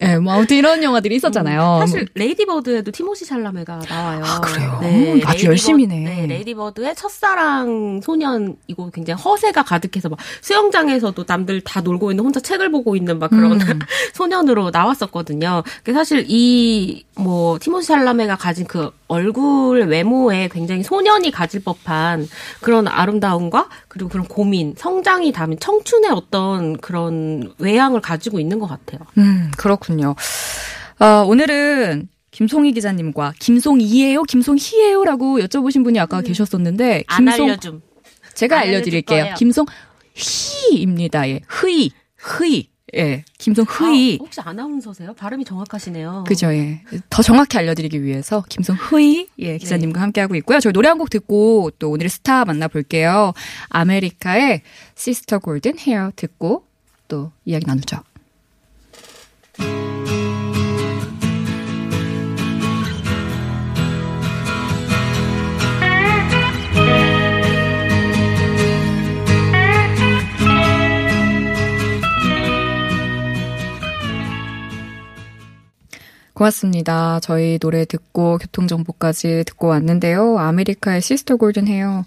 예, 0.01 0.05
네, 0.08 0.20
뭐 0.20 0.34
아무튼 0.34 0.58
이런 0.58 0.84
영화들이 0.84 1.15
있었잖아요. 1.15 1.77
음, 1.77 1.79
사실 1.79 2.08
Lady 2.13 2.42
Bird에도 2.42 2.91
티모시 2.91 3.25
샬라메가 3.25 3.79
나와요. 3.89 4.22
아, 4.25 4.39
그래요? 4.41 4.79
네, 4.82 5.22
아주 5.25 5.46
열심히네. 5.48 6.00
네, 6.00 6.27
Lady 6.27 6.55
Bird의 6.55 6.95
첫사랑 6.96 8.01
소년 8.03 8.58
이거 8.67 8.89
굉장히 8.89 9.22
허세가 9.22 9.63
가득해서 9.63 10.10
막 10.10 10.20
수영장에서도 10.41 11.24
남들 11.25 11.62
다 11.62 11.79
놀고 11.82 12.12
있는 12.12 12.25
혼자 12.25 12.39
책을 12.41 12.70
보고 12.70 12.96
있는 12.96 13.17
막 13.17 13.29
그런 13.29 13.53
음. 13.62 13.79
소년으로 14.13 14.72
나왔었거든요. 14.72 15.63
사실 15.94 16.25
이 16.27 17.05
뭐 17.17 17.58
티모시 17.60 17.88
샬라메가 17.88 18.36
가진 18.36 18.65
그 18.67 18.91
얼굴 19.07 19.81
외모에 19.88 20.50
굉장히 20.51 20.83
소년이 20.83 21.31
가질 21.31 21.63
법한 21.63 22.27
그런 22.62 22.88
아름다움과 22.88 23.69
그리고 23.88 24.09
그런 24.09 24.27
고민, 24.27 24.74
성장이 24.77 25.31
담은 25.31 25.59
청춘의 25.59 26.12
어떤 26.12 26.77
그런 26.77 27.53
외향을 27.59 28.01
가지고 28.01 28.39
있는 28.39 28.59
것 28.59 28.67
같아요. 28.67 29.01
음, 29.17 29.51
그렇군요. 29.57 30.15
어, 31.00 31.24
오늘은 31.27 32.09
김송희 32.31 32.74
기자님과 32.74 33.33
김송이에요, 33.39 34.24
김송희예요라고 34.24 35.39
여쭤보신 35.39 35.83
분이 35.83 36.00
아까 36.00 36.19
음. 36.19 36.24
계셨었는데 36.24 37.03
김송 37.15 37.45
안 37.45 37.50
알려줌. 37.50 37.81
제가 38.33 38.59
알려드릴게요. 38.59 39.35
김송 39.38 39.65
희입니다. 40.13 41.29
예, 41.29 41.41
흐이, 41.47 41.91
흐이. 42.17 42.75
예, 42.97 43.25
김성흐이. 43.37 44.17
아, 44.21 44.23
혹시 44.23 44.39
아나운서세요? 44.41 45.13
발음이 45.15 45.43
정확하시네요. 45.45 46.23
그죠, 46.27 46.53
예. 46.53 46.81
더 47.09 47.21
정확히 47.21 47.57
알려드리기 47.57 48.01
위해서 48.03 48.43
김성흐이, 48.47 49.27
예, 49.39 49.57
기자님과 49.57 49.99
네. 49.99 50.01
함께하고 50.01 50.35
있고요. 50.35 50.59
저희 50.59 50.71
노래 50.73 50.87
한 50.89 50.97
곡 50.97 51.09
듣고 51.09 51.71
또 51.77 51.89
오늘의 51.91 52.09
스타 52.09 52.45
만나볼게요. 52.45 53.33
아메리카의 53.69 54.61
Sister 54.95 55.39
Golden 55.39 55.77
Hair 55.79 56.12
듣고 56.15 56.65
또 57.09 57.31
이야기 57.43 57.65
나누죠. 57.65 57.97
고맙습니다. 76.35 77.19
저희 77.21 77.57
노래 77.57 77.85
듣고 77.85 78.37
교통정보까지 78.37 79.45
듣고 79.47 79.67
왔는데요. 79.67 80.37
아메리카의 80.37 81.01
Sister 81.01 81.38
Golden 81.38 81.67
Hair. 81.67 82.03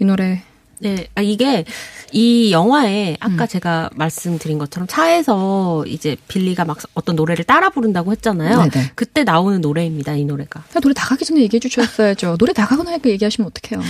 이 0.00 0.04
노래 0.04 0.42
네, 0.78 1.06
아, 1.14 1.22
이게 1.22 1.64
이 2.12 2.52
영화에 2.52 3.16
아까 3.20 3.44
음. 3.44 3.48
제가 3.48 3.90
말씀드린 3.94 4.58
것처럼 4.58 4.86
차에서 4.86 5.84
이제 5.86 6.16
빌리가 6.28 6.64
막 6.64 6.78
어떤 6.94 7.16
노래를 7.16 7.44
따라 7.44 7.70
부른다고 7.70 8.12
했잖아요. 8.12 8.68
네네. 8.70 8.92
그때 8.94 9.24
나오는 9.24 9.60
노래입니다, 9.60 10.14
이 10.16 10.24
노래가. 10.24 10.64
아, 10.74 10.80
노래 10.80 10.94
나가기 10.96 11.24
전에 11.24 11.40
얘기해 11.42 11.60
주셨어야죠. 11.60 12.36
노래 12.38 12.52
나가고 12.56 12.82
나니까 12.82 13.10
얘기하시면 13.10 13.50
어떡해요. 13.50 13.82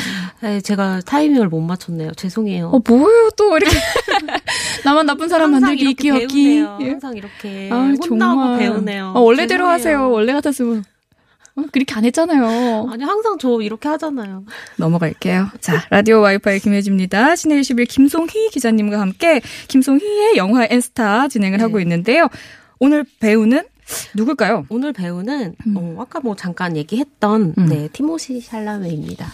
네, 0.43 0.61
제가 0.61 1.03
타이밍을 1.05 1.49
못 1.49 1.61
맞췄네요. 1.61 2.13
죄송해요. 2.15 2.71
어, 2.71 2.81
뭐예요, 2.87 3.31
또 3.37 3.57
이렇게. 3.57 3.77
나만 4.85 5.07
나쁜 5.07 5.29
사람 5.29 5.51
만들기 5.53 6.11
없기. 6.11 6.59
항상 6.61 7.17
이렇게 7.17 7.69
아, 7.73 7.93
혼나고 8.09 8.59
배우네요. 8.59 9.13
어, 9.15 9.21
원래대로 9.21 9.65
죄송해요. 9.65 9.73
하세요. 9.75 10.11
원래 10.11 10.33
같았으면. 10.33 10.85
어, 11.57 11.63
그렇게 11.73 11.95
안 11.95 12.05
했잖아요. 12.05 12.89
아니, 12.91 13.03
항상 13.03 13.39
저 13.39 13.61
이렇게 13.63 13.89
하잖아요. 13.89 14.45
넘어갈게요. 14.77 15.49
자, 15.61 15.87
라디오 15.91 16.21
와이파이 16.21 16.61
김혜지입니다. 16.61 17.35
신의 17.35 17.61
21 17.61 17.87
김송희 17.87 18.51
기자님과 18.51 19.01
함께 19.01 19.41
김송희의 19.69 20.37
영화 20.37 20.67
엔스타 20.69 21.29
진행을 21.29 21.59
네. 21.59 21.65
하고 21.65 21.81
있는데요. 21.81 22.29
오늘 22.79 23.05
배우는 23.21 23.65
누굴까요? 24.15 24.67
오늘 24.69 24.93
배우는 24.93 25.55
음. 25.67 25.75
어, 25.77 25.97
아까 26.03 26.21
뭐 26.21 26.37
잠깐 26.37 26.77
얘기했던 26.77 27.55
음. 27.57 27.67
네, 27.67 27.89
티모시 27.93 28.41
샬라메입니다. 28.41 29.27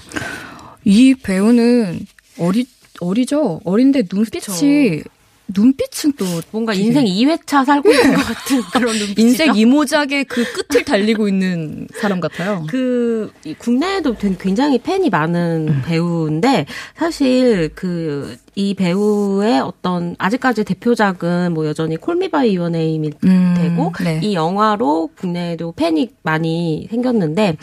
이 0.85 1.15
배우는 1.15 2.07
어리 2.39 2.67
어리죠. 3.01 3.61
어린데 3.65 4.05
눈빛이 4.13 4.99
그쵸. 5.01 5.11
눈빛은 5.49 6.13
또 6.15 6.25
뭔가 6.51 6.73
인생 6.73 7.05
2회차 7.05 7.65
살고 7.65 7.91
있는 7.91 8.15
것 8.15 8.25
같은 8.25 8.63
그런 8.73 8.97
눈빛. 8.99 9.19
인생 9.19 9.55
이모작의 9.55 10.25
그 10.25 10.45
끝을 10.53 10.85
달리고 10.85 11.29
있는 11.29 11.87
사람 11.95 12.21
같아요. 12.21 12.67
그 12.69 13.31
국내에도 13.59 14.17
굉장히 14.39 14.79
팬이 14.79 15.11
많은 15.11 15.67
음. 15.69 15.83
배우인데 15.85 16.67
사실 16.97 17.71
그 17.75 18.37
이 18.55 18.75
배우의 18.75 19.61
어떤 19.61 20.15
아직까지 20.19 20.65
대표작은 20.65 21.53
뭐 21.55 21.67
여전히 21.67 21.97
콜미바이 21.97 22.57
유어네임이 22.57 23.11
음, 23.25 23.55
되고 23.57 23.93
네. 24.05 24.21
이 24.23 24.35
영화로 24.35 25.11
국내에도 25.17 25.73
팬이 25.73 26.11
많이 26.23 26.87
생겼는데 26.91 27.57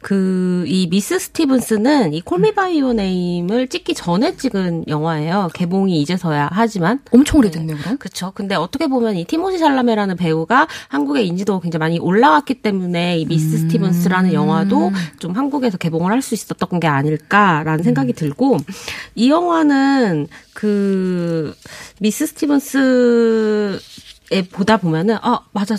그 0.00 0.64
이 0.66 0.88
미스 0.88 1.18
스티븐스는 1.18 2.14
이 2.14 2.20
콜미바이 2.20 2.78
유어네임을 2.80 3.68
찍기 3.68 3.94
전에 3.94 4.36
찍은 4.36 4.84
영화예요. 4.88 5.50
개봉이 5.54 6.00
이제서야 6.00 6.48
하지만 6.52 7.00
엄청 7.10 7.34
엄청 7.34 7.38
오래됐네요, 7.40 7.76
그럼? 7.78 7.96
그렇죠. 7.98 8.32
근데 8.34 8.54
어떻게 8.54 8.86
보면 8.86 9.16
이 9.16 9.24
티모시 9.24 9.58
샬라메라는 9.58 10.16
배우가 10.16 10.68
한국의 10.88 11.26
인지도가 11.26 11.60
굉장히 11.62 11.80
많이 11.80 11.98
올라왔기 11.98 12.60
때문에 12.62 13.18
이 13.18 13.26
미스 13.26 13.56
음. 13.56 13.58
스티븐스라는 13.62 14.32
영화도 14.32 14.92
좀 15.18 15.32
한국에서 15.32 15.78
개봉을 15.78 16.12
할 16.12 16.24
수 16.24 16.32
있었던 16.34 16.80
게 16.80 16.86
아닐까라는 16.86 17.84
생각이 17.84 18.12
음. 18.12 18.14
들고 18.14 18.56
이 19.14 19.28
영화는 19.30 20.26
그 20.52 21.54
미스 22.00 22.26
스티븐스 22.26 23.80
에 24.32 24.42
보다 24.42 24.76
보면은 24.78 25.16
아 25.20 25.46
맞아 25.52 25.76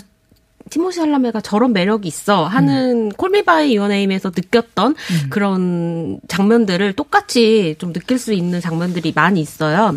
티모시 0.68 1.00
샬라메가 1.00 1.40
저런 1.40 1.72
매력이 1.72 2.08
있어 2.08 2.44
하는 2.46 3.10
콜미바이 3.10 3.76
유어네임에서 3.76 4.32
느꼈던 4.34 4.94
그런 5.30 6.20
장면들을 6.28 6.92
똑같이 6.94 7.76
좀 7.78 7.92
느낄 7.92 8.18
수 8.18 8.32
있는 8.32 8.60
장면들이 8.60 9.12
많이 9.14 9.40
있어요. 9.40 9.96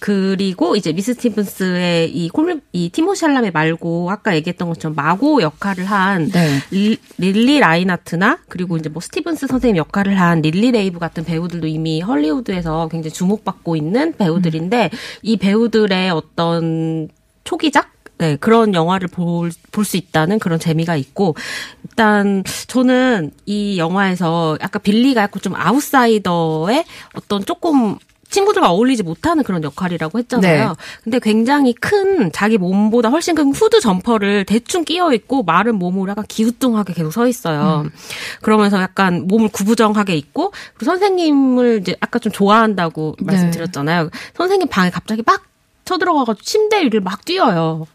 그리고 0.00 0.76
이제 0.76 0.92
미스 0.92 1.14
스티븐스의 1.14 2.10
이 2.10 2.28
Call 2.30 2.50
Me 2.50 2.60
이 2.72 2.88
티모시 2.90 3.24
샬라메 3.24 3.50
말고 3.50 4.10
아까 4.10 4.34
얘기했던 4.36 4.68
것처럼 4.68 4.94
마고 4.94 5.42
역할을 5.42 5.84
한 5.84 6.28
네. 6.30 6.58
릴- 6.70 6.98
릴리 7.18 7.60
라인하트나 7.60 8.38
그리고 8.48 8.76
이제 8.76 8.88
뭐 8.88 9.00
스티븐스 9.00 9.46
선생님 9.46 9.76
역할을 9.76 10.20
한 10.20 10.40
릴리 10.42 10.72
레이브 10.72 10.98
같은 10.98 11.24
배우들도 11.24 11.66
이미 11.66 12.00
헐리우드에서 12.00 12.88
굉장히 12.88 13.12
주목받고 13.12 13.76
있는 13.76 14.14
배우들인데 14.16 14.90
이 15.22 15.36
배우들의 15.36 16.10
어떤 16.10 17.08
초기작 17.44 17.97
네, 18.18 18.36
그런 18.36 18.74
영화를 18.74 19.08
볼, 19.08 19.50
볼 19.72 19.84
수 19.84 19.96
있다는 19.96 20.38
그런 20.38 20.58
재미가 20.58 20.96
있고, 20.96 21.34
일단, 21.84 22.42
저는 22.66 23.30
이 23.46 23.78
영화에서 23.78 24.58
약간 24.60 24.82
빌리가 24.82 25.22
약간 25.22 25.40
좀 25.40 25.54
아웃사이더의 25.56 26.84
어떤 27.14 27.44
조금 27.44 27.96
친구들과 28.30 28.70
어울리지 28.70 29.04
못하는 29.04 29.42
그런 29.42 29.64
역할이라고 29.64 30.18
했잖아요. 30.18 30.68
네. 30.68 30.74
근데 31.02 31.18
굉장히 31.18 31.72
큰 31.72 32.30
자기 32.30 32.58
몸보다 32.58 33.08
훨씬 33.08 33.34
큰 33.34 33.52
후드 33.54 33.80
점퍼를 33.80 34.44
대충 34.44 34.84
껴입고 34.84 35.42
마른 35.44 35.76
몸으로 35.76 36.10
약간 36.10 36.26
기우뚱하게 36.28 36.92
계속 36.92 37.10
서 37.10 37.26
있어요. 37.26 37.86
그러면서 38.42 38.82
약간 38.82 39.26
몸을 39.28 39.48
구부정하게 39.48 40.14
있고 40.16 40.52
그리고 40.74 40.90
선생님을 40.90 41.78
이제 41.80 41.96
아까 42.00 42.18
좀 42.18 42.30
좋아한다고 42.30 43.16
네. 43.20 43.24
말씀드렸잖아요. 43.24 44.10
선생님 44.34 44.68
방에 44.68 44.90
갑자기 44.90 45.22
막 45.24 45.42
쳐들어가가지고 45.88 46.44
침대 46.44 46.84
위를 46.84 47.00
막 47.00 47.24
뛰어요. 47.24 47.86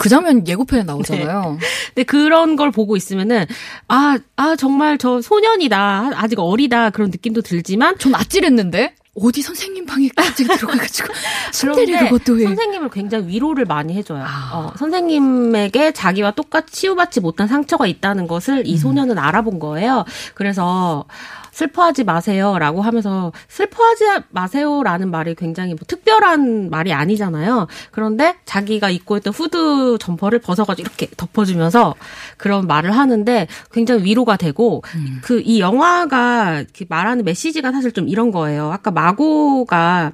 그 0.00 0.08
장면 0.08 0.46
예고편에 0.46 0.82
나오잖아요. 0.82 1.58
근데 1.94 2.02
그런 2.04 2.56
걸 2.56 2.70
보고 2.70 2.96
있으면은 2.96 3.46
아, 3.88 4.18
아 4.36 4.56
정말 4.56 4.98
저 4.98 5.20
소년이다. 5.20 6.12
아직 6.14 6.38
어리다. 6.40 6.90
그런 6.90 7.10
느낌도 7.10 7.42
들지만 7.42 7.98
전 7.98 8.14
아찔했는데 8.14 8.94
어디 9.14 9.42
선생님 9.42 9.86
방에 9.86 10.08
갑자기 10.14 10.44
들어가가지고 10.44 11.08
침대를 11.52 12.08
그것도 12.08 12.38
해. 12.38 12.44
선생님을 12.44 12.90
굉장히 12.90 13.28
위로를 13.28 13.64
많이 13.64 13.94
해줘요. 13.94 14.24
아. 14.24 14.50
어, 14.52 14.72
선생님에게 14.78 15.92
자기와 15.92 16.32
똑같이 16.32 16.72
치유받지 16.72 17.20
못한 17.20 17.48
상처가 17.48 17.86
있다는 17.86 18.26
것을 18.26 18.58
음. 18.58 18.66
이 18.66 18.76
소년은 18.76 19.18
알아본 19.18 19.58
거예요. 19.58 20.04
그래서 20.34 21.04
슬퍼하지 21.52 22.04
마세요라고 22.04 22.82
하면서 22.82 23.32
슬퍼하지 23.48 24.04
마세요라는 24.30 25.10
말이 25.10 25.34
굉장히 25.34 25.74
뭐 25.74 25.80
특별한 25.86 26.70
말이 26.70 26.92
아니잖아요. 26.92 27.66
그런데 27.90 28.36
자기가 28.44 28.90
입고 28.90 29.18
있던 29.18 29.32
후드 29.32 29.98
점퍼를 30.00 30.38
벗어가지고 30.38 30.86
이렇게 30.86 31.08
덮어주면서 31.16 31.94
그런 32.36 32.66
말을 32.66 32.92
하는데 32.92 33.46
굉장히 33.72 34.04
위로가 34.04 34.36
되고 34.36 34.82
음. 34.94 35.20
그이 35.22 35.60
영화가 35.60 36.64
말하는 36.88 37.24
메시지가 37.24 37.72
사실 37.72 37.92
좀 37.92 38.08
이런 38.08 38.30
거예요. 38.30 38.70
아까 38.72 38.90
마고가 38.90 40.12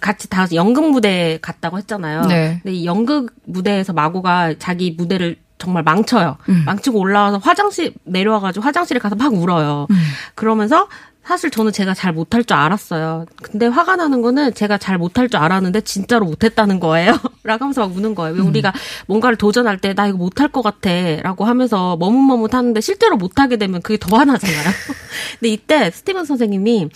같이 0.00 0.28
다 0.28 0.46
연극 0.54 0.90
무대 0.90 1.38
갔다고 1.42 1.78
했잖아요. 1.78 2.22
네. 2.22 2.60
근데 2.62 2.74
이 2.74 2.86
연극 2.86 3.32
무대에서 3.44 3.92
마고가 3.92 4.54
자기 4.58 4.90
무대를 4.90 5.36
정말 5.58 5.82
망쳐요. 5.82 6.36
음. 6.48 6.62
망치고 6.66 6.98
올라와서 6.98 7.38
화장실 7.38 7.94
내려와가지고 8.04 8.64
화장실에 8.64 9.00
가서 9.00 9.14
막 9.16 9.32
울어요. 9.32 9.86
음. 9.90 9.96
그러면서 10.34 10.88
사실 11.24 11.50
저는 11.50 11.72
제가 11.72 11.92
잘 11.92 12.12
못할 12.12 12.44
줄 12.44 12.56
알았어요. 12.56 13.26
근데 13.42 13.66
화가 13.66 13.96
나는 13.96 14.22
거는 14.22 14.54
제가 14.54 14.78
잘 14.78 14.96
못할 14.96 15.28
줄 15.28 15.40
알았는데 15.40 15.80
진짜로 15.80 16.24
못했다는 16.24 16.78
거예요. 16.78 17.18
라고 17.42 17.64
하면서 17.64 17.84
막 17.88 17.96
우는 17.96 18.14
거예요. 18.14 18.34
왜 18.36 18.40
음. 18.42 18.46
우리가 18.46 18.72
뭔가를 19.08 19.36
도전할 19.36 19.78
때 19.78 19.92
나 19.94 20.06
이거 20.06 20.18
못할 20.18 20.46
것 20.48 20.62
같아. 20.62 20.88
라고 21.22 21.44
하면서 21.44 21.96
머뭇머뭇 21.96 22.54
하는데 22.54 22.80
실제로 22.80 23.16
못하게 23.16 23.56
되면 23.56 23.82
그게 23.82 23.98
더 23.98 24.16
화나잖아요. 24.16 24.62
근데 25.40 25.48
이때 25.48 25.90
스티븐 25.90 26.24
선생님이 26.26 26.90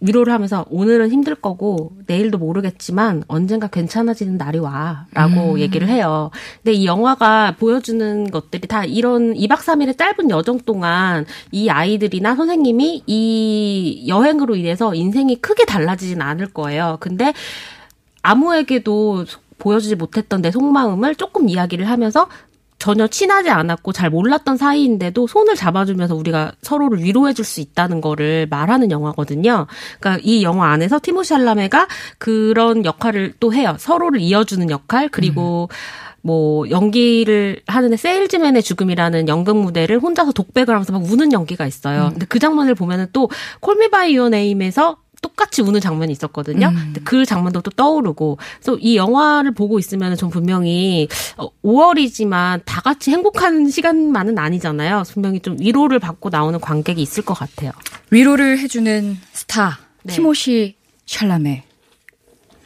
위로를 0.00 0.32
하면서 0.32 0.64
오늘은 0.70 1.10
힘들 1.10 1.34
거고 1.34 1.92
내일도 2.06 2.38
모르겠지만 2.38 3.24
언젠가 3.26 3.66
괜찮아지는 3.66 4.36
날이 4.36 4.58
와라고 4.58 5.58
얘기를 5.58 5.88
해요. 5.88 6.30
근데 6.62 6.72
이 6.72 6.86
영화가 6.86 7.56
보여주는 7.58 8.30
것들이 8.30 8.68
다 8.68 8.84
이런 8.84 9.34
2박 9.34 9.58
3일의 9.58 9.98
짧은 9.98 10.30
여정 10.30 10.60
동안 10.60 11.26
이 11.50 11.68
아이들이나 11.68 12.36
선생님이 12.36 13.02
이 13.06 14.04
여행으로 14.06 14.54
인해서 14.54 14.94
인생이 14.94 15.36
크게 15.36 15.64
달라지진 15.64 16.22
않을 16.22 16.52
거예요. 16.52 16.98
근데 17.00 17.32
아무에게도 18.22 19.24
보여주지 19.58 19.96
못했던 19.96 20.40
내 20.40 20.50
속마음을 20.50 21.16
조금 21.16 21.48
이야기를 21.48 21.88
하면서 21.88 22.28
전혀 22.78 23.06
친하지 23.06 23.50
않았고 23.50 23.92
잘 23.92 24.10
몰랐던 24.10 24.56
사이인데도 24.56 25.26
손을 25.26 25.56
잡아주면서 25.56 26.14
우리가 26.14 26.52
서로를 26.62 27.02
위로해줄 27.02 27.44
수 27.44 27.60
있다는 27.60 28.00
거를 28.00 28.46
말하는 28.48 28.90
영화거든요. 28.90 29.66
그러니까 30.00 30.22
이 30.24 30.42
영화 30.42 30.70
안에서 30.70 31.00
티모시 31.02 31.34
할라메가 31.34 31.88
그런 32.18 32.84
역할을 32.84 33.34
또 33.40 33.52
해요. 33.52 33.76
서로를 33.78 34.20
이어주는 34.20 34.70
역할 34.70 35.08
그리고 35.08 35.68
뭐 36.22 36.68
연기를 36.68 37.60
하는데 37.66 37.96
세일즈맨의 37.96 38.62
죽음이라는 38.62 39.28
연극 39.28 39.56
무대를 39.56 39.98
혼자서 39.98 40.32
독백을 40.32 40.74
하면서 40.74 40.92
막 40.92 41.02
우는 41.04 41.32
연기가 41.32 41.66
있어요. 41.66 42.10
근데 42.10 42.26
그 42.26 42.38
장면을 42.38 42.74
보면은 42.74 43.06
또 43.12 43.30
Call 43.60 43.87
Me 43.87 44.00
by 44.00 44.14
Your 44.14 44.28
Name에서 44.28 44.96
똑같이 45.22 45.62
우는 45.62 45.80
장면이 45.80 46.12
있었거든요. 46.12 46.70
근데 46.72 47.00
그 47.04 47.24
장면도 47.24 47.60
또 47.62 47.70
떠오르고. 47.70 48.38
그래서 48.60 48.78
이 48.80 48.96
영화를 48.96 49.52
보고 49.52 49.78
있으면 49.78 50.16
전 50.16 50.30
분명히 50.30 51.08
어, 51.36 51.48
5월이지만 51.64 52.62
다 52.64 52.80
같이 52.80 53.10
행복한 53.10 53.68
시간만은 53.70 54.38
아니잖아요. 54.38 55.04
분명히 55.12 55.40
좀 55.40 55.56
위로를 55.60 55.98
받고 55.98 56.30
나오는 56.30 56.58
관객이 56.60 57.00
있을 57.00 57.24
것 57.24 57.34
같아요. 57.34 57.72
위로를 58.10 58.58
해주는 58.58 59.16
스타 59.32 59.78
네. 60.02 60.14
티모시 60.14 60.76
샬라메. 61.06 61.67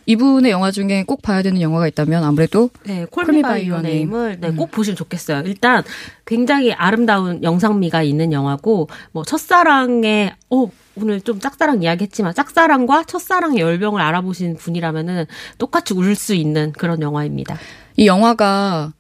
이분의 0.06 0.50
영화 0.50 0.70
중에 0.70 1.04
꼭 1.06 1.22
봐야 1.22 1.42
되는 1.42 1.60
영화가 1.60 1.86
있다면 1.88 2.24
아무래도 2.24 2.70
네, 2.84 2.92
Call 2.94 3.04
Me 3.04 3.10
콜미 3.10 3.42
by 3.42 3.50
바이 3.52 3.70
Your 3.70 3.70
유어 3.70 3.78
Name. 3.90 4.10
Name을 4.10 4.40
네, 4.40 4.50
꼭 4.52 4.70
보시면 4.70 4.96
좋겠어요. 4.96 5.42
일단 5.46 5.82
굉장히 6.26 6.72
아름다운 6.72 7.42
영상미가 7.42 8.02
있는 8.02 8.32
영화고 8.32 8.88
뭐 9.12 9.24
첫사랑의 9.24 10.32
어 10.50 10.70
오늘 10.96 11.20
좀 11.22 11.40
짝사랑 11.40 11.82
이야기했지만 11.82 12.34
짝사랑과 12.34 13.04
첫사랑의 13.04 13.60
열병을 13.60 14.00
알아보신 14.00 14.56
분이라면은 14.56 15.26
똑같이 15.58 15.94
울 15.94 16.14
수 16.16 16.34
있는 16.34 16.72
그런 16.72 17.00
영화입니다. 17.00 17.58
이 17.96 18.06
영화가 18.06 18.92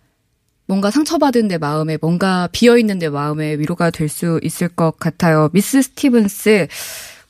뭔가 0.66 0.90
상처받은 0.90 1.48
내 1.48 1.58
마음에 1.58 1.98
뭔가 2.00 2.48
비어있는 2.52 2.98
내 3.00 3.08
마음에 3.10 3.54
위로가 3.58 3.90
될 3.90 4.08
수 4.08 4.38
있을 4.42 4.68
것 4.68 4.98
같아요. 4.98 5.50
미스 5.52 5.82
스티븐스 5.82 6.68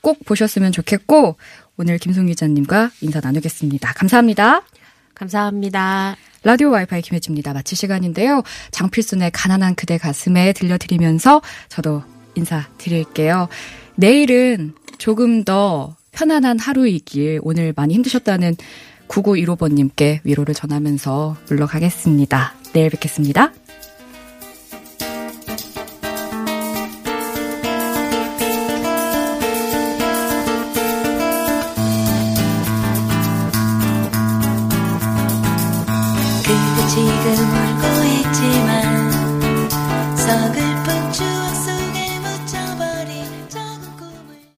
꼭 0.00 0.24
보셨으면 0.24 0.70
좋겠고 0.72 1.36
오늘 1.78 1.98
김송 1.98 2.26
기자님과 2.26 2.90
인사 3.00 3.20
나누겠습니다. 3.20 3.92
감사합니다. 3.94 4.62
감사합니다. 5.14 6.16
라디오 6.44 6.70
와이파이 6.70 7.02
김혜지입니다. 7.02 7.52
마칠 7.54 7.76
시간인데요. 7.78 8.42
장필순의 8.72 9.30
가난한 9.30 9.74
그대 9.74 9.96
가슴에 9.96 10.52
들려드리면서 10.52 11.40
저도 11.68 12.02
인사드릴게요. 12.34 13.48
내일은 13.94 14.74
조금 14.98 15.44
더 15.44 15.96
편안한 16.12 16.58
하루이길 16.58 17.40
오늘 17.42 17.72
많이 17.74 17.94
힘드셨다는 17.94 18.56
9915번님께 19.08 20.20
위로를 20.24 20.54
전하면서 20.54 21.36
물러가겠습니다. 21.48 22.54
내일 22.72 22.90
뵙겠습니다. 22.90 23.52